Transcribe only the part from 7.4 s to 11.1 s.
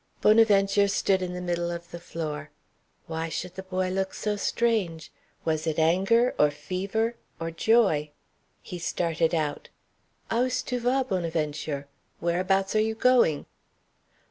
joy? He started out. "A ou ce tu va